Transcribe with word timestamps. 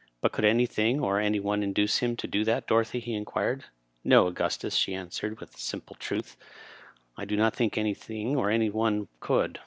"But 0.20 0.32
could 0.32 0.44
anything 0.44 1.00
or 1.00 1.18
any 1.18 1.40
one 1.40 1.62
induce 1.62 2.00
him 2.00 2.14
to 2.18 2.26
do 2.26 2.44
that, 2.44 2.66
Dorothy?" 2.66 3.00
he 3.00 3.14
inquired. 3.14 3.64
"No, 4.04 4.26
Augustus," 4.26 4.74
she 4.76 4.92
answered, 4.94 5.40
with 5.40 5.56
simple 5.56 5.96
truth, 5.96 6.36
"I 7.16 7.24
do 7.24 7.34
not 7.34 7.56
think 7.56 7.78
anything 7.78 8.36
or 8.36 8.50
any 8.50 8.68
one 8.68 9.08
could." 9.20 9.58